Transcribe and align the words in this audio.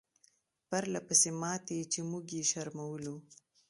پرله 0.69 0.99
پسې 1.07 1.29
ماتې 1.41 1.79
چې 1.91 1.99
موږ 2.09 2.25
یې 2.37 2.43
شرمولو. 2.51 3.15